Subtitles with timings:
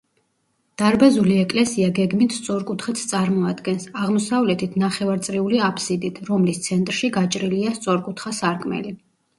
[0.81, 8.99] დარბაზული ეკლესია გეგმით სწორკუთხედს წარმოადგენს, აღმოსავლეთით ნახევარწრიული აბსიდით, რომლის ცენტრში გაჭრილია სწორკუთხა სარკმელი.